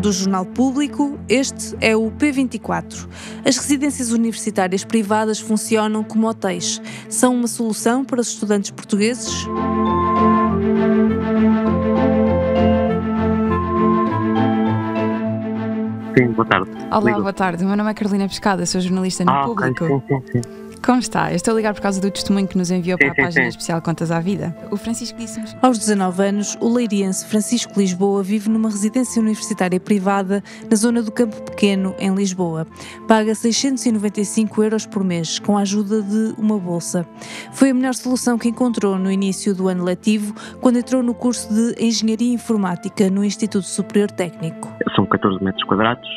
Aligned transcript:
Do 0.00 0.12
Jornal 0.12 0.46
Público, 0.46 1.18
este 1.28 1.76
é 1.80 1.94
o 1.94 2.10
P24. 2.10 3.06
As 3.44 3.58
residências 3.58 4.12
universitárias 4.12 4.82
privadas 4.82 5.38
funcionam 5.38 6.02
como 6.02 6.26
hotéis. 6.26 6.80
São 7.08 7.34
uma 7.34 7.46
solução 7.46 8.04
para 8.04 8.20
os 8.20 8.28
estudantes 8.28 8.70
portugueses? 8.70 9.46
Sim, 16.16 16.32
boa 16.32 16.46
tarde. 16.46 16.70
Olá, 16.90 17.00
Ligo. 17.00 17.20
boa 17.20 17.32
tarde. 17.32 17.64
O 17.64 17.66
meu 17.66 17.76
nome 17.76 17.90
é 17.90 17.94
Carolina 17.94 18.26
Pescada, 18.26 18.66
sou 18.66 18.80
jornalista 18.80 19.24
no 19.24 19.30
ah, 19.30 19.44
Público. 19.44 19.84
Okay, 19.84 20.00
sim, 20.08 20.22
sim, 20.32 20.42
sim. 20.42 20.59
Como 20.84 20.98
está? 20.98 21.30
Eu 21.30 21.36
estou 21.36 21.52
a 21.52 21.56
ligar 21.56 21.74
por 21.74 21.82
causa 21.82 22.00
do 22.00 22.10
testemunho 22.10 22.48
que 22.48 22.56
nos 22.56 22.70
enviou 22.70 22.98
sim, 22.98 23.06
para 23.06 23.12
a 23.12 23.26
página 23.26 23.44
sim. 23.44 23.48
especial 23.50 23.82
Contas 23.82 24.10
à 24.10 24.18
Vida. 24.18 24.56
O 24.70 24.76
Francisco 24.76 25.18
disse-nos. 25.18 25.54
Aos 25.60 25.78
19 25.78 26.22
anos, 26.22 26.56
o 26.60 26.72
leiriense 26.72 27.26
Francisco 27.26 27.78
Lisboa 27.78 28.22
vive 28.22 28.48
numa 28.48 28.70
residência 28.70 29.20
universitária 29.20 29.78
privada 29.78 30.42
na 30.70 30.76
zona 30.76 31.02
do 31.02 31.12
Campo 31.12 31.40
Pequeno, 31.42 31.94
em 31.98 32.14
Lisboa. 32.14 32.66
Paga 33.06 33.34
695 33.34 34.62
euros 34.62 34.86
por 34.86 35.04
mês, 35.04 35.38
com 35.38 35.58
a 35.58 35.62
ajuda 35.62 36.00
de 36.00 36.34
uma 36.38 36.58
bolsa. 36.58 37.06
Foi 37.52 37.70
a 37.70 37.74
melhor 37.74 37.94
solução 37.94 38.38
que 38.38 38.48
encontrou 38.48 38.98
no 38.98 39.10
início 39.10 39.54
do 39.54 39.68
ano 39.68 39.84
letivo, 39.84 40.34
quando 40.60 40.78
entrou 40.78 41.02
no 41.02 41.12
curso 41.12 41.52
de 41.52 41.74
Engenharia 41.78 42.32
Informática 42.32 43.10
no 43.10 43.22
Instituto 43.22 43.66
Superior 43.66 44.10
Técnico. 44.10 44.72
São 44.96 45.04
14 45.04 45.44
metros 45.44 45.64
quadrados, 45.64 46.08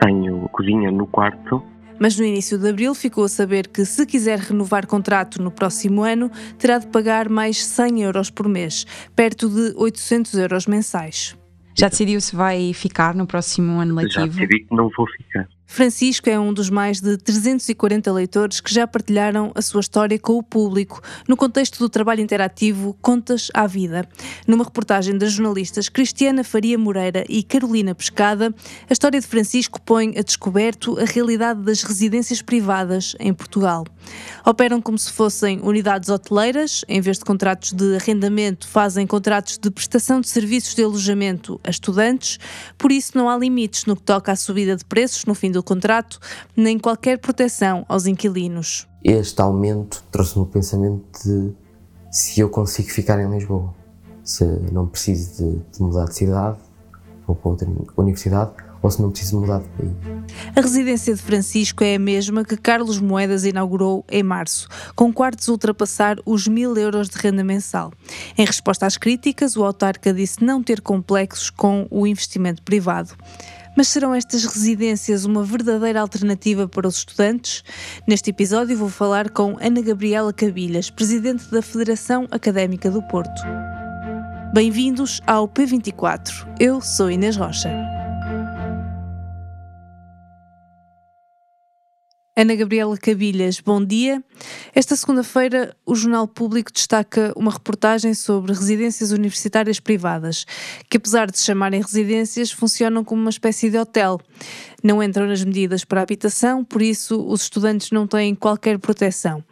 tenho 0.00 0.48
cozinha 0.48 0.90
no 0.90 1.06
quarto 1.06 1.62
mas 1.98 2.18
no 2.18 2.24
início 2.24 2.58
de 2.58 2.68
abril 2.68 2.94
ficou 2.94 3.24
a 3.24 3.28
saber 3.28 3.68
que, 3.68 3.84
se 3.84 4.06
quiser 4.06 4.38
renovar 4.38 4.86
contrato 4.86 5.42
no 5.42 5.50
próximo 5.50 6.02
ano, 6.02 6.30
terá 6.58 6.78
de 6.78 6.86
pagar 6.86 7.28
mais 7.28 7.64
100 7.64 8.02
euros 8.02 8.30
por 8.30 8.48
mês, 8.48 8.86
perto 9.14 9.48
de 9.48 9.74
800 9.76 10.34
euros 10.34 10.66
mensais. 10.66 11.36
Já 11.74 11.88
decidiu 11.88 12.20
se 12.20 12.34
vai 12.34 12.72
ficar 12.72 13.14
no 13.14 13.26
próximo 13.26 13.80
ano 13.80 13.94
letivo? 13.94 14.20
Já 14.20 14.26
decidi 14.26 14.60
que 14.64 14.74
não 14.74 14.90
vou 14.96 15.06
ficar. 15.06 15.48
Francisco 15.70 16.30
é 16.30 16.40
um 16.40 16.52
dos 16.52 16.70
mais 16.70 16.98
de 16.98 17.18
340 17.18 18.10
leitores 18.10 18.58
que 18.58 18.72
já 18.72 18.86
partilharam 18.86 19.52
a 19.54 19.60
sua 19.60 19.80
história 19.80 20.18
com 20.18 20.32
o 20.32 20.42
público, 20.42 21.00
no 21.28 21.36
contexto 21.36 21.78
do 21.78 21.90
trabalho 21.90 22.22
interativo 22.22 22.96
Contas 23.02 23.48
à 23.52 23.66
Vida. 23.66 24.08
Numa 24.46 24.64
reportagem 24.64 25.16
das 25.16 25.32
jornalistas 25.32 25.90
Cristiana 25.90 26.42
Faria 26.42 26.78
Moreira 26.78 27.22
e 27.28 27.42
Carolina 27.42 27.94
Pescada, 27.94 28.52
a 28.88 28.92
história 28.92 29.20
de 29.20 29.26
Francisco 29.26 29.80
põe 29.80 30.14
a 30.18 30.22
descoberto 30.22 30.98
a 30.98 31.04
realidade 31.04 31.60
das 31.60 31.82
residências 31.82 32.40
privadas 32.40 33.14
em 33.20 33.32
Portugal. 33.34 33.84
Operam 34.46 34.80
como 34.80 34.98
se 34.98 35.12
fossem 35.12 35.60
unidades 35.62 36.08
hoteleiras, 36.08 36.82
em 36.88 37.00
vez 37.02 37.18
de 37.18 37.26
contratos 37.26 37.72
de 37.72 37.96
arrendamento, 37.96 38.66
fazem 38.66 39.06
contratos 39.06 39.58
de 39.58 39.70
prestação 39.70 40.22
de 40.22 40.28
serviços 40.30 40.74
de 40.74 40.82
alojamento 40.82 41.60
a 41.62 41.68
estudantes, 41.68 42.38
por 42.78 42.90
isso 42.90 43.12
não 43.14 43.28
há 43.28 43.36
limites 43.36 43.84
no 43.84 43.94
que 43.94 44.02
toca 44.02 44.32
à 44.32 44.36
subida 44.36 44.74
de 44.74 44.84
preços 44.84 45.26
no 45.26 45.34
fim 45.34 45.50
do 45.50 45.57
do 45.58 45.62
contrato, 45.62 46.20
nem 46.56 46.78
qualquer 46.78 47.18
proteção 47.18 47.84
aos 47.88 48.06
inquilinos. 48.06 48.86
Este 49.02 49.40
aumento 49.40 50.04
trouxe-me 50.10 50.44
o 50.44 50.46
pensamento 50.46 51.04
de 51.24 51.52
se 52.10 52.40
eu 52.40 52.48
consigo 52.48 52.88
ficar 52.88 53.20
em 53.20 53.28
Lisboa, 53.28 53.74
se 54.22 54.44
não 54.72 54.86
preciso 54.86 55.42
de, 55.44 55.58
de 55.72 55.82
mudar 55.82 56.06
de 56.06 56.14
cidade 56.14 56.58
ou 57.26 57.34
para 57.34 57.50
outra 57.50 57.68
universidade, 57.96 58.52
ou 58.80 58.90
se 58.90 59.02
não 59.02 59.10
preciso 59.10 59.40
mudar 59.40 59.58
de 59.58 59.68
país. 59.68 59.92
A 60.56 60.60
residência 60.60 61.14
de 61.14 61.20
Francisco 61.20 61.84
é 61.84 61.96
a 61.96 61.98
mesma 61.98 62.44
que 62.44 62.56
Carlos 62.56 63.00
Moedas 63.00 63.44
inaugurou 63.44 64.04
em 64.10 64.22
março, 64.22 64.68
com 64.94 65.12
quartos 65.12 65.48
a 65.48 65.52
ultrapassar 65.52 66.16
os 66.24 66.46
mil 66.46 66.76
euros 66.76 67.08
de 67.08 67.18
renda 67.18 67.44
mensal. 67.44 67.92
Em 68.36 68.46
resposta 68.46 68.86
às 68.86 68.96
críticas, 68.96 69.56
o 69.56 69.64
autarca 69.64 70.14
disse 70.14 70.42
não 70.42 70.62
ter 70.62 70.80
complexos 70.80 71.50
com 71.50 71.86
o 71.90 72.06
investimento 72.06 72.62
privado. 72.62 73.10
Mas 73.78 73.86
serão 73.86 74.12
estas 74.12 74.44
residências 74.44 75.24
uma 75.24 75.44
verdadeira 75.44 76.00
alternativa 76.00 76.66
para 76.66 76.88
os 76.88 76.96
estudantes? 76.96 77.62
Neste 78.08 78.30
episódio 78.30 78.76
vou 78.76 78.88
falar 78.88 79.30
com 79.30 79.56
Ana 79.60 79.80
Gabriela 79.80 80.32
Cabilhas, 80.32 80.90
presidente 80.90 81.48
da 81.48 81.62
Federação 81.62 82.26
Académica 82.28 82.90
do 82.90 83.00
Porto. 83.04 83.40
Bem-vindos 84.52 85.20
ao 85.24 85.46
P24. 85.46 86.56
Eu 86.58 86.80
sou 86.80 87.08
Inês 87.08 87.36
Rocha. 87.36 87.97
Ana 92.40 92.54
Gabriela 92.54 92.96
Cabilhas, 92.96 93.58
bom 93.58 93.84
dia. 93.84 94.22
Esta 94.72 94.94
segunda-feira, 94.94 95.74
o 95.84 95.92
Jornal 95.96 96.28
Público 96.28 96.72
destaca 96.72 97.32
uma 97.34 97.50
reportagem 97.50 98.14
sobre 98.14 98.52
residências 98.52 99.10
universitárias 99.10 99.80
privadas, 99.80 100.46
que 100.88 100.98
apesar 100.98 101.28
de 101.28 101.36
se 101.36 101.46
chamarem 101.46 101.82
residências, 101.82 102.52
funcionam 102.52 103.02
como 103.02 103.22
uma 103.22 103.30
espécie 103.30 103.68
de 103.68 103.76
hotel. 103.76 104.20
Não 104.84 105.02
entram 105.02 105.26
nas 105.26 105.42
medidas 105.42 105.84
para 105.84 106.00
a 106.00 106.04
habitação, 106.04 106.64
por 106.64 106.80
isso 106.80 107.20
os 107.26 107.42
estudantes 107.42 107.90
não 107.90 108.06
têm 108.06 108.36
qualquer 108.36 108.78
proteção. 108.78 109.42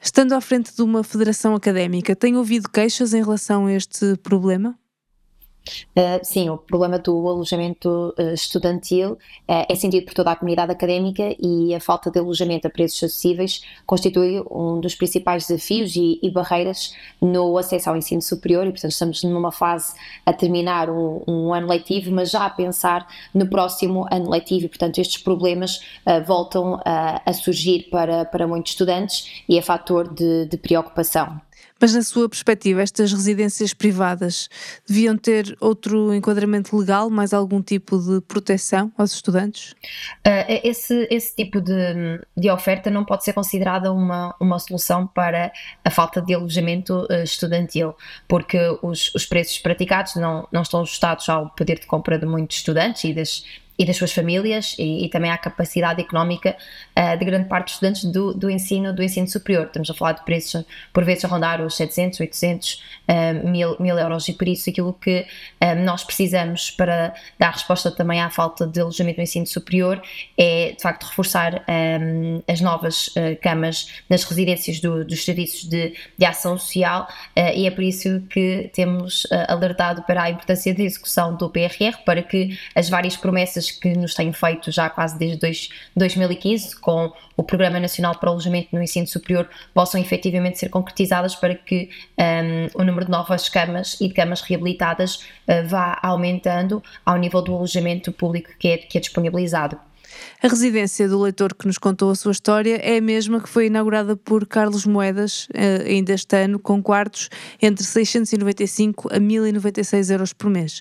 Estando 0.00 0.32
à 0.32 0.40
frente 0.40 0.72
de 0.72 0.82
uma 0.82 1.02
federação 1.02 1.56
académica, 1.56 2.14
tem 2.14 2.36
ouvido 2.36 2.70
queixas 2.70 3.12
em 3.12 3.24
relação 3.24 3.66
a 3.66 3.72
este 3.72 4.14
problema? 4.22 4.78
Uh, 5.96 6.24
sim, 6.24 6.48
o 6.48 6.56
problema 6.56 6.98
do 6.98 7.28
alojamento 7.28 8.14
uh, 8.18 8.34
estudantil 8.34 9.12
uh, 9.12 9.66
é 9.68 9.74
sentido 9.74 10.06
por 10.06 10.14
toda 10.14 10.30
a 10.30 10.36
comunidade 10.36 10.72
académica 10.72 11.34
e 11.38 11.74
a 11.74 11.80
falta 11.80 12.10
de 12.10 12.18
alojamento 12.18 12.66
a 12.66 12.70
preços 12.70 13.02
acessíveis 13.02 13.62
constitui 13.86 14.42
um 14.50 14.80
dos 14.80 14.94
principais 14.94 15.46
desafios 15.46 15.94
e, 15.96 16.18
e, 16.22 16.30
barreiras 16.30 16.94
no 17.20 17.56
acesso 17.58 17.90
ao 17.90 17.96
ensino 17.96 18.22
superior 18.22 18.66
e, 18.66 18.70
portanto, 18.70 18.92
estamos 18.92 19.22
numa 19.22 19.52
fase 19.52 19.94
a 20.24 20.32
terminar 20.32 20.88
um, 20.90 21.22
um 21.26 21.54
ano 21.54 21.68
letivo, 21.68 22.10
mas 22.10 22.30
já 22.30 22.44
a 22.44 22.50
pensar 22.50 23.06
no 23.34 23.46
próximo 23.46 24.06
ano 24.10 24.30
letivo 24.30 24.66
e, 24.66 24.68
portanto, 24.68 24.98
estes 24.98 25.22
problemas 25.22 25.80
voltam 26.26 26.80
a 26.84 27.32
surgir 27.32 27.88
para, 27.90 28.24
para 28.24 28.46
muitos 28.46 28.72
estudantes 28.72 29.42
e 29.48 29.58
é 29.58 29.62
fator 29.62 30.12
de, 30.12 30.46
de 30.46 30.56
preocupação. 30.56 31.40
Mas, 31.80 31.94
na 31.94 32.02
sua 32.02 32.28
perspectiva, 32.28 32.82
estas 32.82 33.12
residências 33.12 33.72
privadas 33.72 34.48
deviam 34.86 35.16
ter 35.16 35.56
outro 35.60 36.14
enquadramento 36.14 36.76
legal, 36.76 37.08
mais 37.08 37.32
algum 37.32 37.62
tipo 37.62 37.98
de 37.98 38.20
proteção 38.20 38.92
aos 38.98 39.14
estudantes? 39.14 39.72
Uh, 40.26 40.44
esse, 40.62 41.08
esse 41.10 41.34
tipo 41.34 41.60
de, 41.60 42.20
de 42.36 42.50
oferta 42.50 42.90
não 42.90 43.04
pode 43.04 43.24
ser 43.24 43.32
considerada 43.32 43.92
uma, 43.92 44.34
uma 44.38 44.58
solução 44.58 45.06
para 45.06 45.50
a 45.84 45.90
falta 45.90 46.20
de 46.20 46.34
alojamento 46.34 47.06
uh, 47.10 47.22
estudantil, 47.22 47.94
porque 48.28 48.58
os, 48.82 49.14
os 49.14 49.24
preços 49.24 49.58
praticados 49.58 50.16
não, 50.16 50.46
não 50.52 50.62
estão 50.62 50.82
ajustados 50.82 51.28
ao 51.28 51.50
poder 51.50 51.80
de 51.80 51.86
compra 51.86 52.18
de 52.18 52.26
muitos 52.26 52.58
estudantes 52.58 53.04
e 53.04 53.14
das 53.14 53.44
e 53.80 53.86
das 53.86 53.96
suas 53.96 54.12
famílias 54.12 54.76
e, 54.78 55.06
e 55.06 55.08
também 55.08 55.30
à 55.30 55.38
capacidade 55.38 56.02
económica 56.02 56.54
uh, 56.94 57.18
de 57.18 57.24
grande 57.24 57.48
parte 57.48 57.68
dos 57.68 57.72
estudantes 57.72 58.04
do, 58.04 58.34
do, 58.34 58.50
ensino, 58.50 58.92
do 58.92 59.02
ensino 59.02 59.26
superior. 59.26 59.64
Estamos 59.64 59.88
a 59.88 59.94
falar 59.94 60.12
de 60.12 60.22
preços, 60.22 60.66
por 60.92 61.02
vezes, 61.02 61.24
a 61.24 61.28
rondar 61.28 61.62
os 61.62 61.78
700, 61.78 62.20
800, 62.20 62.74
uh, 62.74 63.48
mil, 63.48 63.76
mil 63.80 63.98
euros 63.98 64.28
e 64.28 64.34
por 64.34 64.46
isso 64.46 64.68
aquilo 64.68 64.92
que 64.92 65.20
uh, 65.62 65.74
nós 65.82 66.04
precisamos 66.04 66.70
para 66.70 67.14
dar 67.38 67.52
resposta 67.52 67.90
também 67.90 68.20
à 68.20 68.28
falta 68.28 68.66
de 68.66 68.78
alojamento 68.82 69.16
no 69.16 69.22
ensino 69.22 69.46
superior 69.46 70.02
é, 70.36 70.74
de 70.76 70.82
facto, 70.82 71.04
reforçar 71.04 71.64
um, 71.66 72.42
as 72.46 72.60
novas 72.60 73.08
camas 73.40 73.88
nas 74.10 74.24
residências 74.24 74.78
do, 74.78 75.06
dos 75.06 75.24
serviços 75.24 75.64
de, 75.64 75.94
de 76.18 76.26
ação 76.26 76.58
social 76.58 77.08
e 77.54 77.66
é 77.66 77.70
por 77.70 77.82
isso 77.82 78.20
que 78.28 78.70
temos 78.74 79.26
alertado 79.48 80.02
para 80.02 80.24
a 80.24 80.30
importância 80.30 80.74
da 80.74 80.82
execução 80.82 81.36
do 81.36 81.48
PRR 81.48 82.02
para 82.04 82.22
que 82.22 82.58
as 82.74 82.88
várias 82.88 83.16
promessas 83.16 83.69
que 83.70 83.96
nos 83.96 84.14
têm 84.14 84.32
feito 84.32 84.70
já 84.70 84.88
quase 84.88 85.18
desde 85.18 85.38
dois, 85.38 85.68
2015, 85.96 86.76
com 86.76 87.12
o 87.36 87.42
Programa 87.42 87.80
Nacional 87.80 88.18
para 88.18 88.28
o 88.28 88.32
Alojamento 88.32 88.68
no 88.72 88.82
Ensino 88.82 89.06
Superior, 89.06 89.48
possam 89.72 90.00
efetivamente 90.00 90.58
ser 90.58 90.68
concretizadas 90.68 91.34
para 91.34 91.54
que 91.54 91.90
um, 92.18 92.80
o 92.80 92.84
número 92.84 93.06
de 93.06 93.10
novas 93.10 93.48
camas 93.48 93.96
e 94.00 94.08
de 94.08 94.14
camas 94.14 94.40
reabilitadas 94.40 95.16
uh, 95.46 95.66
vá 95.66 95.98
aumentando 96.02 96.82
ao 97.04 97.16
nível 97.16 97.42
do 97.42 97.54
alojamento 97.54 98.12
público 98.12 98.50
que 98.58 98.68
é, 98.68 98.78
que 98.78 98.98
é 98.98 99.00
disponibilizado. 99.00 99.78
A 100.42 100.48
residência 100.48 101.08
do 101.08 101.20
leitor 101.20 101.54
que 101.54 101.66
nos 101.66 101.78
contou 101.78 102.10
a 102.10 102.14
sua 102.14 102.32
história 102.32 102.76
é 102.82 102.98
a 102.98 103.00
mesma 103.00 103.40
que 103.40 103.48
foi 103.48 103.66
inaugurada 103.66 104.16
por 104.16 104.46
Carlos 104.46 104.86
Moedas 104.86 105.46
eh, 105.52 105.84
ainda 105.86 106.12
este 106.12 106.36
ano, 106.36 106.58
com 106.58 106.82
quartos 106.82 107.28
entre 107.60 107.84
695 107.84 109.08
a 109.12 109.18
1096 109.20 110.10
euros 110.10 110.32
por 110.32 110.48
mês. 110.48 110.80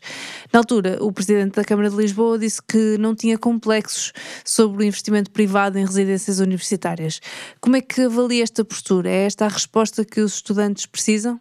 Na 0.53 0.59
altura, 0.59 0.97
o 1.01 1.11
presidente 1.11 1.55
da 1.55 1.63
Câmara 1.63 1.89
de 1.89 1.95
Lisboa 1.95 2.39
disse 2.39 2.61
que 2.61 2.97
não 2.97 3.13
tinha 3.13 3.37
complexos 3.37 4.13
sobre 4.45 4.83
o 4.83 4.85
investimento 4.85 5.31
privado 5.31 5.77
em 5.77 5.85
residências 5.85 6.39
universitárias. 6.39 7.19
Como 7.59 7.75
é 7.75 7.81
que 7.81 8.01
avalia 8.01 8.43
esta 8.43 8.63
postura? 8.63 9.09
É 9.09 9.25
esta 9.25 9.45
a 9.45 9.49
resposta 9.49 10.05
que 10.05 10.21
os 10.21 10.35
estudantes 10.35 10.85
precisam? 10.85 11.39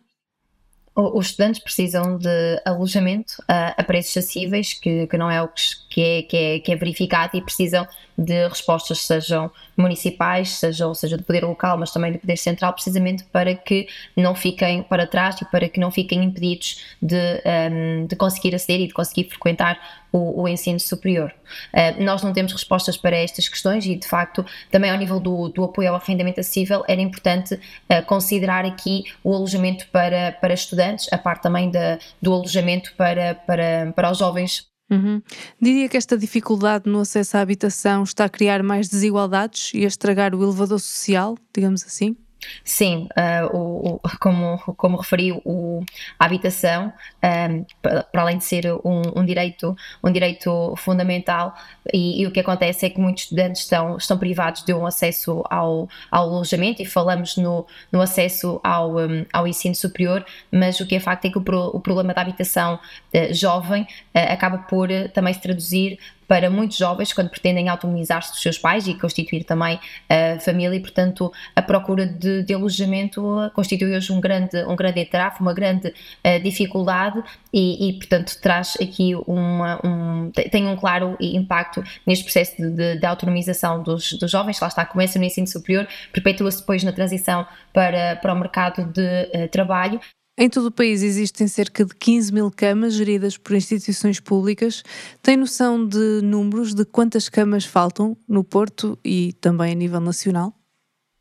Os 1.01 1.27
estudantes 1.27 1.61
precisam 1.61 2.19
de 2.19 2.61
alojamento 2.65 3.35
uh, 3.43 3.75
a 3.77 3.85
preços 3.85 4.17
acessíveis, 4.17 4.75
que, 4.75 5.07
que 5.07 5.17
não 5.17 5.31
é 5.31 5.41
o 5.41 5.49
que 5.89 6.03
é, 6.03 6.23
que, 6.23 6.37
é, 6.37 6.59
que 6.59 6.73
é 6.73 6.77
verificado, 6.77 7.37
e 7.37 7.41
precisam 7.41 7.87
de 8.19 8.49
respostas, 8.49 9.07
sejam 9.07 9.49
municipais, 9.77 10.51
sejam, 10.51 10.93
seja 10.93 11.17
do 11.17 11.23
poder 11.23 11.45
local, 11.45 11.79
mas 11.79 11.93
também 11.93 12.13
do 12.13 12.19
poder 12.19 12.37
central, 12.37 12.73
precisamente 12.73 13.23
para 13.25 13.55
que 13.55 13.87
não 14.17 14.35
fiquem 14.35 14.83
para 14.83 15.07
trás 15.07 15.41
e 15.41 15.45
para 15.45 15.69
que 15.69 15.79
não 15.79 15.93
fiquem 15.93 16.25
impedidos 16.25 16.83
de, 17.01 17.43
um, 17.71 18.07
de 18.07 18.17
conseguir 18.17 18.57
aceder 18.57 18.81
e 18.81 18.89
de 18.89 18.93
conseguir 18.93 19.29
frequentar 19.29 19.79
o, 20.13 20.43
o 20.43 20.49
ensino 20.49 20.81
superior. 20.81 21.35
Uh, 21.73 22.03
nós 22.03 22.23
não 22.23 22.33
temos 22.33 22.53
respostas 22.53 22.97
para 22.97 23.17
estas 23.17 23.49
questões 23.49 23.85
e, 23.87 23.97
de 23.97 24.07
facto, 24.07 24.45
também 24.71 24.91
ao 24.91 24.99
nível 24.99 25.21
do, 25.21 25.49
do 25.49 25.65
apoio 25.65 25.91
ao 25.91 25.97
arrendamento 25.97 26.41
acessível, 26.41 26.85
era 26.89 27.01
importante 27.01 27.55
uh, 27.55 28.05
considerar 28.07 28.65
aqui 28.65 29.05
o 29.23 29.35
alojamento 29.35 29.87
para, 29.89 30.33
para 30.33 30.55
estudantes, 30.55 31.09
a 31.13 31.19
parte 31.19 31.43
também 31.43 31.71
da, 31.71 31.99
do 32.21 32.33
alojamento 32.33 32.95
para, 32.97 33.35
para, 33.35 33.93
para 33.95 34.11
os 34.11 34.19
jovens 34.19 34.69
Uhum. 34.91 35.21
Diria 35.61 35.89
que 35.89 35.99
esta 35.99 36.17
dificuldade 36.17 36.89
no 36.89 37.01
acesso 37.01 37.37
à 37.37 37.41
habitação 37.41 38.05
está 38.05 38.25
a 38.25 38.29
criar 38.29 38.63
mais 38.63 38.89
desigualdades 38.89 39.71
e 39.75 39.85
a 39.85 39.87
estragar 39.87 40.35
o 40.35 40.43
elevador 40.43 40.81
social, 40.81 41.37
digamos 41.55 41.85
assim? 41.85 42.17
Sim, 42.65 43.09
uh, 43.17 43.57
o, 43.57 43.95
o, 43.97 44.01
como, 44.21 44.59
como 44.77 44.97
referiu, 44.97 45.41
o, 45.45 45.83
a 46.19 46.25
habitação, 46.25 46.93
um, 47.23 47.65
para, 47.83 48.07
além 48.15 48.39
de 48.39 48.45
ser 48.45 48.73
um, 48.85 49.03
um, 49.17 49.25
direito, 49.25 49.77
um 50.03 50.11
direito 50.11 50.75
fundamental, 50.77 51.55
e, 51.93 52.23
e, 52.23 52.27
o 52.27 52.31
que 52.31 52.41
acontece 52.41 52.87
é 52.87 52.91
que 52.91 53.01
muitos 53.01 53.25
estudantes 53.25 53.63
estão, 53.63 53.97
estão 53.97 54.19
privados 54.19 54.65
de 54.65 54.73
um 54.73 54.87
acesso 54.87 55.43
ao, 55.51 55.89
ao 56.11 56.35
alojamento, 56.35 56.83
e 56.83 56.87
falamos 56.87 57.37
no, 57.37 57.67
no 57.91 58.01
acesso 58.01 58.61
ao, 58.63 58.97
um, 58.97 59.25
ao 59.33 59.47
ensino 59.47 59.75
superior, 59.75 60.25
mas 60.51 60.79
o 60.81 60.87
que 60.87 60.95
é 60.95 61.01
facto 61.01 61.25
é 61.25 61.31
que 61.31 61.39
o, 61.39 61.43
o 61.43 61.81
problema 61.81 62.15
da 62.15 62.23
habitação 62.23 62.75
uh, 62.75 63.35
jovem 63.35 63.83
uh, 63.83 64.33
acaba 64.33 64.59
por 64.59 64.89
também 65.13 65.35
se 65.35 65.41
traduzir 65.41 65.99
para 66.29 66.51
muitos 66.51 66.77
jovens 66.77 67.13
quando 67.13 67.31
pretendem 67.31 67.69
autonomizar-se 67.69 68.31
dos 68.31 68.43
seus 68.43 68.59
pais 68.59 68.87
e 68.87 68.95
constituir 68.95 69.45
também 69.45 69.81
a 70.09 70.39
família 70.39 70.77
e, 70.77 70.81
portanto, 70.81 71.33
a 71.57 71.63
procura 71.63 72.07
de, 72.07 72.43
de 72.43 72.55
alojamento 72.55 73.51
constitui 73.55 73.97
hoje 73.97 74.13
um 74.13 74.21
grande, 74.21 74.63
um 74.65 74.77
grande 74.77 75.01
entrave, 75.01 75.41
uma 75.41 75.55
grande 75.55 75.89
uh, 75.89 76.43
dificuldade 76.43 77.23
e, 77.53 77.89
e, 77.89 77.93
portanto, 77.95 78.39
traz 78.41 78.77
aqui 78.81 79.15
uma, 79.27 79.81
um, 79.85 80.31
tem 80.51 80.67
um 80.67 80.77
claro 80.77 81.17
impacto 81.19 81.83
neste 82.07 82.25
processo 82.25 82.57
de, 82.57 82.71
de, 82.71 82.97
de 82.99 83.07
autonomização 83.07 83.83
dos, 83.83 84.13
dos 84.13 84.31
jovens, 84.31 84.61
lá 84.61 84.69
está, 84.69 84.85
começa 84.85 85.19
no 85.19 85.25
ensino 85.25 85.47
superior, 85.47 85.89
perpetua-se 86.13 86.61
depois 86.61 86.85
na 86.85 86.93
transição 86.93 87.47
para, 87.73 88.17
para 88.17 88.35
o 88.35 88.39
mercado 88.39 88.85
de 88.85 89.01
uh, 89.01 89.49
trabalho 89.49 89.99
em 90.39 90.49
todo 90.49 90.67
o 90.67 90.71
país 90.71 91.03
existem 91.03 91.49
cerca 91.49 91.85
de 91.85 91.95
15 91.95 92.33
mil 92.33 92.51
camas 92.51 92.95
geridas 92.95 93.37
por 93.37 93.57
instituições 93.57 94.21
públicas. 94.21 94.85
Tem 95.21 95.37
noção 95.37 95.85
de 95.85 96.21
números 96.23 96.73
de 96.75 96.85
quantas 96.85 97.29
camas 97.29 97.65
faltam 97.65 98.17
no 98.29 98.45
Porto 98.45 98.97
e 99.05 99.33
também 99.41 99.73
a 99.73 99.75
nível 99.75 100.01
nacional? 100.01 100.55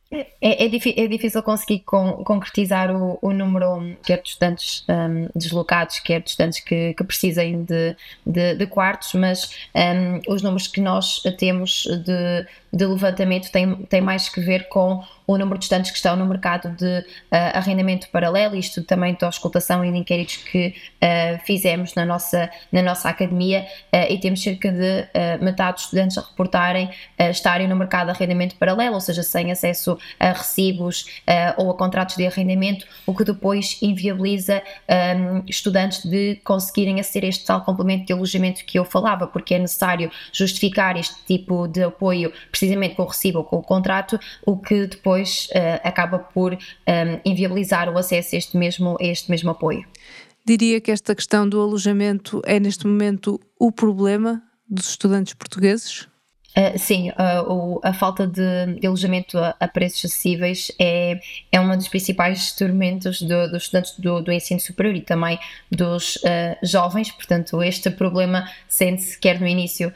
É, 0.09 0.25
é, 0.39 0.65
é, 0.65 1.07
difícil 1.07 1.43
conseguir 1.43 1.79
con 1.79 2.23
concretizar 2.23 2.95
o, 2.95 3.19
o, 3.21 3.33
número, 3.33 3.97
quer 4.05 4.21
de 4.21 4.29
estudantes 4.29 4.85
um, 4.87 5.27
deslocados, 5.35 5.99
quer 5.99 6.21
de 6.21 6.29
estudantes 6.29 6.61
que, 6.61 6.93
que 6.93 7.03
precisem 7.03 7.65
de, 7.65 7.93
de, 8.25 8.55
de, 8.55 8.67
quartos, 8.67 9.13
mas 9.15 9.51
um, 9.75 10.33
os 10.33 10.41
números 10.41 10.67
que 10.67 10.79
nós 10.79 11.21
temos 11.37 11.83
de, 12.05 12.47
de 12.71 12.85
levantamento 12.85 13.51
têm, 13.51 13.75
têm 13.87 13.99
mais 13.99 14.29
que 14.29 14.39
ver 14.39 14.69
com 14.69 15.03
o 15.27 15.37
número 15.37 15.59
de 15.59 15.65
estudantes 15.65 15.91
que 15.91 15.97
estão 15.97 16.15
no 16.15 16.25
mercado 16.25 16.69
de 16.69 16.99
uh, 16.99 17.05
arrendamento 17.53 18.07
paralelo, 18.09 18.55
isto 18.55 18.81
também 18.81 19.15
da 19.19 19.27
auscultação 19.27 19.83
e 19.83 19.91
de 19.91 19.97
inquéritos 19.97 20.37
que 20.37 20.67
uh, 20.69 21.45
fizemos 21.45 21.93
na 21.95 22.05
nossa, 22.05 22.49
na 22.71 22.81
nossa 22.81 23.09
academia, 23.09 23.67
uh, 23.93 24.11
e 24.11 24.17
temos 24.17 24.41
cerca 24.41 24.71
de 24.71 25.07
metade 25.41 25.73
dos 25.73 25.83
estudantes 25.85 26.17
a 26.17 26.21
reportarem 26.21 26.89
estarem 27.29 27.67
no 27.67 27.75
mercado 27.75 28.07
de 28.07 28.11
arrendamento 28.11 28.55
paralelo, 28.55 28.95
ou 28.95 29.01
seja, 29.01 29.21
sem 29.21 29.51
acesso 29.51 29.97
a 30.19 30.31
recibos 30.31 31.05
ou 31.57 31.71
a 31.71 31.73
contratos 31.75 32.15
de 32.15 32.25
arrendamento, 32.25 32.85
o 33.05 33.13
que 33.13 33.23
depois 33.23 33.77
inviabiliza 33.81 34.61
um, 34.87 35.43
estudantes 35.47 36.05
de 36.05 36.39
conseguirem 36.43 36.99
aceder 36.99 37.27
a 37.27 37.29
este 37.29 37.45
tal 37.45 37.61
complemento 37.63 38.05
de 38.05 38.13
alojamento 38.13 38.63
que 38.65 38.79
eu 38.79 38.85
falava, 38.85 39.27
porque 39.27 39.55
é 39.55 39.59
necessário 39.59 40.09
justificar 40.31 40.95
este 40.95 41.15
tipo 41.25 41.67
de 41.67 41.83
apoio 41.83 42.31
precisamente 42.49 42.95
com 42.95 43.03
o 43.03 43.07
recibo 43.07 43.39
ou 43.39 43.43
com 43.43 43.57
o 43.57 43.63
contrato, 43.63 44.19
o 44.45 44.57
que 44.57 44.87
depois 44.87 45.16
depois 45.17 45.47
uh, 45.51 45.81
acaba 45.83 46.19
por 46.19 46.53
um, 46.53 46.57
ehm, 46.85 47.19
inviabilizar 47.25 47.89
o 47.89 47.97
acesso 47.97 48.35
a 48.35 48.37
este, 48.37 48.57
mesmo, 48.57 48.97
a 48.99 49.03
este 49.03 49.29
mesmo 49.31 49.49
apoio. 49.49 49.85
Diria 50.45 50.79
que 50.79 50.91
esta 50.91 51.15
questão 51.15 51.47
do 51.47 51.59
alojamento 51.59 52.41
é 52.45 52.59
neste 52.59 52.85
momento 52.87 53.39
o 53.59 53.71
problema 53.71 54.41
dos 54.69 54.89
estudantes 54.89 55.33
portugueses? 55.33 56.07
Uh, 56.57 56.79
sim, 56.79 57.11
uh, 57.11 57.43
o, 57.47 57.79
a 57.83 57.93
falta 57.93 58.25
de, 58.25 58.79
de 58.79 58.87
alojamento 58.87 59.37
a, 59.37 59.55
a, 59.59 59.67
preços 59.67 60.05
acessíveis 60.05 60.71
é, 60.79 61.19
é 61.51 61.59
um 61.59 61.77
dos 61.77 61.87
principais 61.87 62.51
tormentos 62.53 63.21
do, 63.21 63.51
dos 63.51 63.63
estudantes 63.63 63.99
do, 63.99 64.21
do, 64.21 64.31
ensino 64.31 64.59
superior 64.59 64.95
e 64.95 65.01
também 65.01 65.37
dos 65.69 66.15
uh, 66.15 66.57
jovens. 66.63 67.11
Portanto, 67.11 67.61
este 67.61 67.91
problema 67.91 68.49
sente-se 68.67 69.19
quer 69.19 69.39
no 69.39 69.47
início 69.47 69.93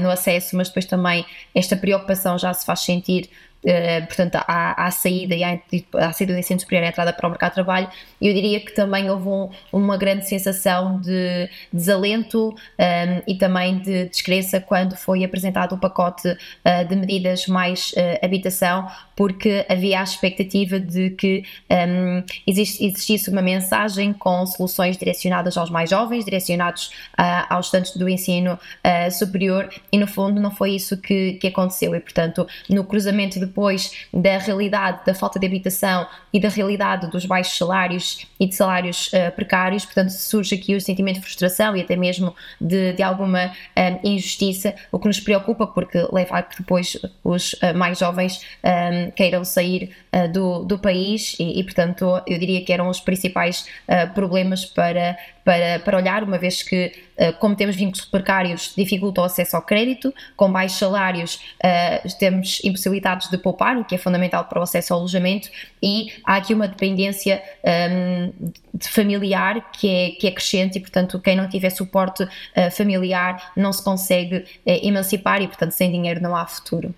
no 0.00 0.10
acesso, 0.10 0.56
mas 0.56 0.68
depois 0.68 0.84
também 0.84 1.26
esta 1.52 1.76
preocupação 1.76 2.38
já 2.38 2.54
se 2.54 2.64
faz 2.64 2.80
sentir 2.80 3.28
Uh, 3.66 4.06
portanto, 4.06 4.36
à, 4.36 4.86
à, 4.86 4.90
saída 4.92 5.34
e 5.34 5.42
à, 5.42 5.58
à 5.94 6.12
saída 6.12 6.32
do 6.32 6.38
ensino 6.38 6.60
superior 6.60 6.84
e 6.84 6.86
à 6.86 6.90
entrada 6.90 7.12
para 7.12 7.26
o 7.26 7.30
mercado 7.30 7.50
de 7.50 7.54
trabalho, 7.56 7.88
eu 8.22 8.32
diria 8.32 8.60
que 8.60 8.72
também 8.72 9.10
houve 9.10 9.26
um, 9.26 9.50
uma 9.72 9.96
grande 9.96 10.28
sensação 10.28 11.00
de 11.00 11.50
desalento 11.72 12.50
um, 12.50 12.54
ehm, 12.78 13.22
e 13.26 13.34
também 13.34 13.80
de 13.80 14.04
descrença 14.04 14.60
quando 14.60 14.96
foi 14.96 15.24
apresentado 15.24 15.74
o 15.74 15.78
pacote 15.78 16.28
uh, 16.28 16.88
de 16.88 16.94
medidas 16.94 17.48
mais 17.48 17.90
uh, 17.94 18.24
habitação, 18.24 18.88
porque 19.16 19.66
havia 19.68 19.98
a 19.98 20.04
expectativa 20.04 20.78
de 20.78 21.10
que 21.10 21.42
um, 21.68 21.74
ehm, 21.74 22.24
exist, 22.46 22.80
existisse 22.80 23.30
uma 23.30 23.42
mensagem 23.42 24.12
com 24.12 24.46
soluções 24.46 24.96
direcionadas 24.96 25.56
aos 25.56 25.70
mais 25.70 25.90
jovens, 25.90 26.24
direcionados 26.24 26.92
aos 27.48 27.66
estudantes 27.66 27.96
do 27.96 28.08
ensino 28.08 28.58
superior, 29.10 29.68
e 29.90 29.98
no 29.98 30.06
fundo 30.06 30.40
não 30.40 30.50
foi 30.50 30.72
isso 30.72 30.96
que, 30.98 31.34
que 31.34 31.48
aconteceu, 31.48 31.94
e 31.94 32.00
portanto, 32.00 32.46
no 32.68 32.84
cruzamento 32.84 33.40
de 33.40 33.46
depois 33.56 33.92
da 34.12 34.36
realidade 34.36 35.00
da 35.06 35.14
falta 35.14 35.38
de 35.38 35.46
habitação 35.46 36.06
e 36.30 36.38
da 36.38 36.50
realidade 36.50 37.10
dos 37.10 37.24
baixos 37.24 37.56
salários 37.56 38.26
e 38.38 38.46
de 38.46 38.54
salários 38.54 39.08
uh, 39.08 39.32
precários, 39.34 39.86
portanto 39.86 40.10
surge 40.10 40.56
aqui 40.56 40.74
o 40.74 40.80
sentimento 40.80 41.16
de 41.16 41.22
frustração 41.22 41.74
e 41.74 41.80
até 41.80 41.96
mesmo 41.96 42.34
de, 42.60 42.92
de 42.92 43.02
alguma 43.02 43.50
um, 43.74 44.10
injustiça, 44.10 44.74
o 44.92 44.98
que 44.98 45.06
nos 45.06 45.20
preocupa 45.20 45.66
porque 45.66 46.06
leva 46.12 46.36
a 46.36 46.42
que 46.42 46.58
depois 46.58 46.98
os 47.24 47.54
uh, 47.54 47.74
mais 47.74 47.98
jovens 47.98 48.42
um, 48.62 49.10
queiram 49.12 49.42
sair 49.42 49.90
uh, 50.12 50.30
do, 50.30 50.62
do 50.64 50.78
país 50.78 51.34
e, 51.40 51.58
e, 51.58 51.64
portanto 51.64 52.04
eu 52.26 52.38
diria 52.38 52.62
que 52.62 52.72
eram 52.72 52.88
os 52.88 53.00
principais 53.00 53.66
problemas 54.14 54.64
para 54.64 55.16
para, 55.46 55.78
para 55.78 55.96
olhar, 55.96 56.24
uma 56.24 56.38
vez 56.38 56.60
que, 56.60 56.92
uh, 57.16 57.32
como 57.38 57.54
temos 57.54 57.76
vínculos 57.76 58.04
precários, 58.04 58.72
dificulta 58.76 59.20
o 59.20 59.24
acesso 59.24 59.54
ao 59.54 59.62
crédito, 59.62 60.12
com 60.34 60.50
baixos 60.50 60.76
salários 60.76 61.36
uh, 61.36 62.18
temos 62.18 62.60
impossibilidades 62.64 63.30
de 63.30 63.38
poupar, 63.38 63.78
o 63.78 63.84
que 63.84 63.94
é 63.94 63.98
fundamental 63.98 64.44
para 64.46 64.58
o 64.58 64.62
acesso 64.64 64.92
ao 64.92 64.98
alojamento, 64.98 65.48
e 65.80 66.12
há 66.24 66.34
aqui 66.34 66.52
uma 66.52 66.66
dependência 66.66 67.40
ehm, 67.62 68.32
de 68.74 68.88
familiar 68.88 69.70
que 69.70 69.88
é, 69.88 70.10
que 70.18 70.26
é 70.26 70.32
crescente 70.32 70.78
e, 70.78 70.80
portanto, 70.80 71.20
quem 71.20 71.36
não 71.36 71.48
tiver 71.48 71.70
suporte 71.70 72.24
uh, 72.24 72.28
familiar 72.72 73.52
não 73.56 73.72
se 73.72 73.84
consegue 73.84 74.44
emancipar 74.66 75.40
e, 75.42 75.46
portanto, 75.46 75.70
sem 75.70 75.92
dinheiro 75.92 76.20
não 76.20 76.34
há 76.34 76.44
futuro. 76.44 76.92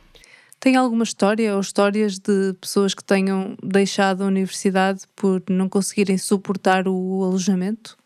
Tem 0.58 0.74
alguma 0.74 1.04
história 1.04 1.54
ou 1.54 1.60
histórias 1.60 2.18
de 2.18 2.54
pessoas 2.58 2.94
que 2.94 3.04
tenham 3.04 3.56
deixado 3.62 4.24
a 4.24 4.26
universidade 4.26 5.02
por 5.14 5.42
não 5.50 5.68
conseguirem 5.68 6.16
suportar 6.16 6.88
o 6.88 7.22
alojamento? 7.22 7.97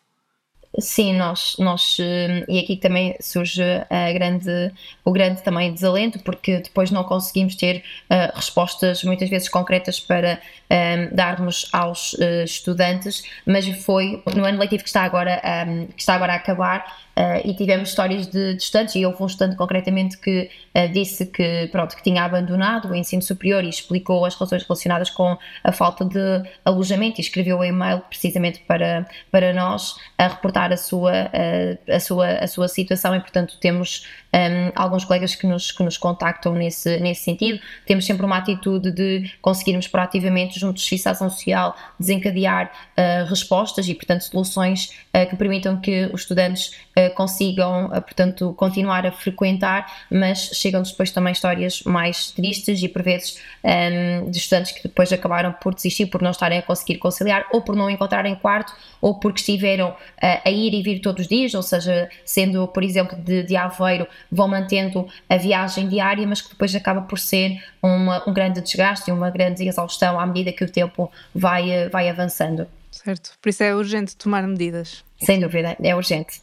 Sim, 0.79 1.13
nós, 1.19 1.57
nós 1.59 1.99
eh, 2.01 2.47
e 2.49 2.59
aqui 2.59 2.77
também 2.77 3.15
surge 3.21 3.63
a 3.91 4.11
grande, 4.13 4.73
o 5.05 5.13
grande 5.13 5.43
também 5.43 5.71
desalento, 5.71 6.19
porque 6.21 6.59
depois 6.61 6.91
não 6.91 7.05
conseguimos 7.05 7.55
ter 7.57 7.85
uh, 8.11 8.35
respostas 8.35 9.05
muitas 9.05 9.29
vezes 9.29 9.51
concretas 9.51 10.01
para 10.01 10.41
um, 10.71 11.15
darmos 11.15 11.69
aos 11.75 12.15
uh, 12.15 12.45
estudantes, 12.45 13.23
mas 13.45 13.69
foi 13.85 14.23
no 14.35 14.47
ano 14.47 14.59
letivo 14.59 14.83
que 14.83 14.89
está 14.89 15.03
agora, 15.03 15.43
um, 15.69 15.87
que 15.89 16.01
está 16.01 16.15
agora 16.15 16.33
a 16.33 16.37
acabar, 16.37 16.87
Uh, 17.17 17.47
e 17.47 17.55
tivemos 17.55 17.91
histórias 17.91 18.27
de, 18.27 18.55
de, 18.55 18.63
estudantes, 18.63 18.95
e 18.95 19.05
houve 19.05 19.23
um 19.23 19.27
estudante 19.27 19.55
concretamente 19.57 20.17
que 20.17 20.51
uh, 20.75 20.91
disse 20.93 21.27
que, 21.27 21.69
pronto, 21.71 21.95
que 21.95 22.03
tinha 22.03 22.25
abandonado 22.25 22.89
o 22.89 22.95
ensino 22.95 23.21
superior 23.21 23.63
e 23.63 23.69
explicou 23.69 24.25
as 24.25 24.35
razões 24.35 24.63
relacionadas 24.63 25.11
com 25.11 25.37
a 25.63 25.73
falta 25.73 26.05
de 26.05 26.43
alojamento 26.65 27.21
e 27.21 27.23
escreveu 27.23 27.59
um 27.59 27.65
e-mail 27.65 28.01
precisamente 28.09 28.61
para, 28.61 29.07
para 29.31 29.53
nós 29.53 29.97
a 30.17 30.29
reportar 30.29 30.73
a 30.73 30.77
sua, 30.77 31.13
a, 31.13 31.97
a 31.97 32.01
sua, 32.01 32.29
a 32.29 32.47
sua 32.47 32.69
situação 32.69 33.15
e, 33.15 33.21
portanto, 33.21 33.59
temos 33.61 34.07
um, 34.35 34.73
alguns 34.75 35.05
colegas 35.05 35.35
que 35.35 35.47
nos, 35.47 35.71
que 35.71 35.83
nos 35.83 35.99
contactam 35.99 36.55
nesse, 36.55 36.99
nesse 36.99 37.23
sentido. 37.23 37.61
Temos 37.87 38.07
sempre 38.07 38.25
uma 38.25 38.39
atitude 38.39 38.91
de 38.91 39.31
conseguirmos 39.41 39.87
proativamente, 39.87 40.59
junto 40.59 40.75
de 40.75 40.81
Justiça 40.81 41.11
Ação 41.11 41.29
Social, 41.29 41.77
desencadear 41.99 42.73
uh, 42.97 43.29
respostas 43.29 43.87
e, 43.89 43.95
portanto, 43.95 44.23
soluções 44.23 44.91
uh, 45.15 45.29
que 45.29 45.37
permitam 45.37 45.79
que 45.81 46.09
os 46.13 46.23
estudantes 46.23 46.69
uh, 46.97 47.02
consigam, 47.11 47.89
portanto, 47.89 48.55
continuar 48.57 49.07
a 49.07 49.13
frequentar, 49.13 49.87
mas 50.11 50.51
chegam 50.55 50.83
depois 50.83 51.11
também 51.11 51.33
histórias 51.33 51.83
mais 51.85 52.31
tristes 52.31 52.83
e, 52.83 52.89
por 52.89 53.03
vezes, 53.03 53.39
um, 53.65 54.31
de 54.31 54.39
estudantes 54.39 54.73
que 54.73 54.83
depois 54.83 55.13
acabaram 55.13 55.53
por 55.53 55.75
desistir, 55.75 56.07
por 56.07 56.23
não 56.23 56.31
estarem 56.31 56.59
a 56.59 56.63
conseguir 56.63 56.99
conciliar, 56.99 57.47
ou 57.53 57.63
por 57.63 57.77
não 57.77 57.89
encontrarem 57.89 58.35
quarto, 58.35 58.75
ou 59.01 59.19
porque 59.19 59.41
estiveram 59.41 59.95
a 60.21 60.51
ir 60.51 60.75
e 60.75 60.83
vir 60.83 61.01
todos 61.01 61.23
os 61.23 61.29
dias, 61.29 61.55
ou 61.55 61.63
seja, 61.63 62.09
sendo, 62.25 62.67
por 62.69 62.83
exemplo, 62.83 63.17
de, 63.17 63.43
de 63.43 63.57
Aveiro 63.57 64.07
vão 64.31 64.49
mantendo 64.49 65.07
a 65.29 65.37
viagem 65.37 65.89
diária, 65.89 66.27
mas 66.27 66.41
que 66.41 66.51
depois 66.51 66.75
acaba 66.75 67.03
por 67.03 67.19
ser 67.19 67.63
uma, 67.83 68.29
um 68.29 68.33
grande 68.33 68.61
desgaste 68.61 69.11
e 69.11 69.13
uma 69.13 69.31
grande 69.31 69.67
exaustão 69.67 70.19
à 70.19 70.27
medida 70.27 70.53
que 70.53 70.65
o 70.65 70.71
tempo 70.71 71.11
vai, 71.35 71.71
eh, 71.71 71.89
vai 71.89 72.09
avançando. 72.09 72.67
Certo, 72.91 73.33
por 73.41 73.49
isso 73.49 73.63
é 73.63 73.75
urgente 73.75 74.17
tomar 74.17 74.47
medidas. 74.47 75.05
Sem 75.21 75.41
dúvida, 75.41 75.77
é 75.83 75.95
urgente. 75.95 76.43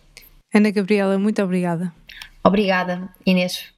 Ana 0.54 0.72
Gabriela, 0.72 1.18
muito 1.20 1.42
obrigada. 1.42 1.94
Obrigada, 2.44 3.10
Inês. 3.26 3.72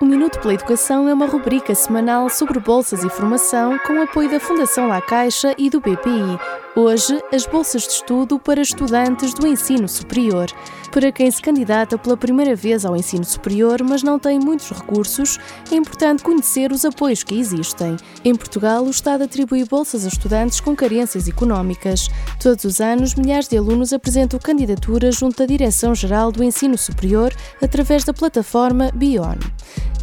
O 0.00 0.04
Minuto 0.04 0.40
pela 0.40 0.54
Educação 0.54 1.08
é 1.08 1.14
uma 1.14 1.26
rubrica 1.26 1.74
semanal 1.76 2.28
sobre 2.28 2.58
bolsas 2.58 3.04
e 3.04 3.08
formação 3.08 3.78
com 3.86 4.02
apoio 4.02 4.28
da 4.28 4.40
Fundação 4.40 4.88
La 4.88 5.00
Caixa 5.00 5.54
e 5.56 5.70
do 5.70 5.80
BPI. 5.80 6.40
Hoje, 6.74 7.20
as 7.32 7.46
bolsas 7.46 7.82
de 7.82 7.90
estudo 7.90 8.36
para 8.36 8.60
estudantes 8.60 9.32
do 9.32 9.46
ensino 9.46 9.86
superior. 9.86 10.46
Para 10.92 11.10
quem 11.10 11.30
se 11.30 11.40
candidata 11.40 11.96
pela 11.96 12.18
primeira 12.18 12.54
vez 12.54 12.84
ao 12.84 12.94
ensino 12.94 13.24
superior, 13.24 13.82
mas 13.82 14.02
não 14.02 14.18
tem 14.18 14.38
muitos 14.38 14.70
recursos, 14.70 15.38
é 15.70 15.74
importante 15.74 16.22
conhecer 16.22 16.70
os 16.70 16.84
apoios 16.84 17.22
que 17.22 17.34
existem. 17.34 17.96
Em 18.22 18.34
Portugal, 18.34 18.84
o 18.84 18.90
Estado 18.90 19.24
atribui 19.24 19.64
bolsas 19.64 20.04
a 20.04 20.08
estudantes 20.08 20.60
com 20.60 20.76
carências 20.76 21.26
económicas. 21.26 22.10
Todos 22.38 22.64
os 22.64 22.78
anos, 22.78 23.14
milhares 23.14 23.48
de 23.48 23.56
alunos 23.56 23.94
apresentam 23.94 24.38
candidaturas 24.38 25.16
junto 25.16 25.42
à 25.42 25.46
Direção-Geral 25.46 26.30
do 26.30 26.44
Ensino 26.44 26.76
Superior 26.76 27.32
através 27.62 28.04
da 28.04 28.12
plataforma 28.12 28.90
Bion. 28.94 29.38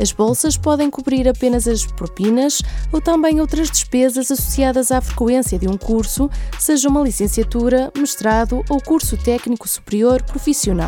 As 0.02 0.12
bolsas 0.12 0.58
podem 0.58 0.90
cobrir 0.90 1.28
apenas 1.28 1.68
as 1.68 1.86
propinas 1.86 2.62
ou 2.92 3.00
também 3.00 3.42
outras 3.42 3.70
despesas 3.70 4.32
associadas 4.32 4.92
à 4.92 5.02
frequência 5.02 5.60
de 5.60 5.68
um 5.68 5.78
curso, 5.78 6.32
seja 6.58 6.88
uma 6.88 7.02
licenciatura, 7.02 7.92
mestrado 7.96 8.64
ou 8.70 8.82
curso 8.82 9.18
técnico 9.18 9.68
superior 9.68 10.24
profissional. 10.24 10.79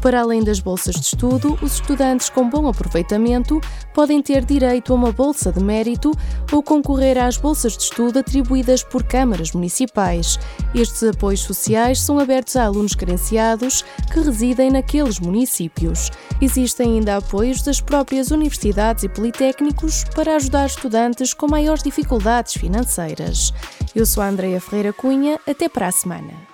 Para 0.00 0.20
além 0.20 0.42
das 0.42 0.58
bolsas 0.58 0.96
de 0.96 1.02
estudo, 1.02 1.56
os 1.62 1.74
estudantes 1.74 2.28
com 2.28 2.48
bom 2.48 2.66
aproveitamento 2.66 3.60
podem 3.94 4.20
ter 4.20 4.44
direito 4.44 4.92
a 4.92 4.96
uma 4.96 5.12
bolsa 5.12 5.52
de 5.52 5.62
mérito 5.62 6.10
ou 6.50 6.62
concorrer 6.62 7.16
às 7.18 7.36
bolsas 7.36 7.76
de 7.76 7.84
estudo 7.84 8.18
atribuídas 8.18 8.82
por 8.82 9.04
câmaras 9.04 9.52
municipais. 9.52 10.38
Estes 10.74 11.04
apoios 11.04 11.40
sociais 11.40 12.00
são 12.00 12.18
abertos 12.18 12.56
a 12.56 12.64
alunos 12.64 12.94
carenciados 12.94 13.84
que 14.12 14.20
residem 14.20 14.70
naqueles 14.70 15.20
municípios. 15.20 16.10
Existem 16.40 16.94
ainda 16.94 17.16
apoios 17.16 17.62
das 17.62 17.80
próprias 17.80 18.30
universidades 18.30 18.52
universidades 18.52 19.04
e 19.04 19.08
politécnicos 19.08 20.04
para 20.14 20.36
ajudar 20.36 20.66
estudantes 20.66 21.32
com 21.32 21.48
maiores 21.48 21.82
dificuldades 21.82 22.54
financeiras. 22.54 23.52
Eu 23.94 24.04
sou 24.04 24.22
a 24.22 24.28
Andreia 24.28 24.60
Ferreira 24.60 24.92
Cunha, 24.92 25.38
até 25.46 25.68
para 25.68 25.88
a 25.88 25.92
semana. 25.92 26.51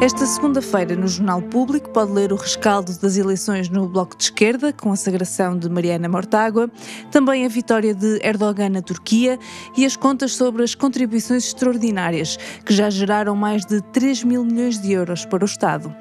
Esta 0.00 0.24
segunda-feira, 0.26 0.94
no 0.94 1.08
Jornal 1.08 1.42
Público, 1.42 1.90
pode 1.90 2.12
ler 2.12 2.32
o 2.32 2.36
rescaldo 2.36 2.96
das 3.00 3.16
eleições 3.16 3.68
no 3.68 3.88
Bloco 3.88 4.16
de 4.16 4.24
Esquerda, 4.24 4.72
com 4.72 4.92
a 4.92 4.96
sagração 4.96 5.58
de 5.58 5.68
Mariana 5.68 6.08
Mortágua, 6.08 6.70
também 7.10 7.44
a 7.44 7.48
vitória 7.48 7.92
de 7.92 8.20
Erdogan 8.22 8.68
na 8.68 8.80
Turquia 8.80 9.40
e 9.76 9.84
as 9.84 9.96
contas 9.96 10.36
sobre 10.36 10.62
as 10.62 10.72
contribuições 10.72 11.46
extraordinárias, 11.46 12.36
que 12.64 12.72
já 12.72 12.88
geraram 12.88 13.34
mais 13.34 13.66
de 13.66 13.82
3 13.92 14.22
mil 14.22 14.44
milhões 14.44 14.80
de 14.80 14.92
euros 14.92 15.26
para 15.26 15.42
o 15.42 15.46
Estado. 15.46 15.92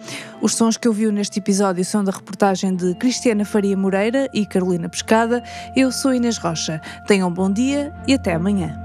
Os 0.44 0.54
sons 0.54 0.78
que 0.78 0.88
ouviu 0.88 1.12
neste 1.12 1.40
episódio 1.40 1.84
são 1.84 2.04
da 2.04 2.12
reportagem 2.12 2.76
de 2.76 2.94
Cristiana 3.00 3.46
Faria 3.46 3.76
Moreira 3.76 4.30
e 4.32 4.46
Carolina 4.46 4.88
Pescada. 4.88 5.42
Eu 5.76 5.92
sou 5.92 6.14
Inês 6.14 6.38
Rocha. 6.38 6.80
Tenham 7.08 7.30
um 7.30 7.34
bom 7.34 7.52
dia 7.52 7.92
e 8.08 8.14
até 8.14 8.36
amanhã. 8.36 8.80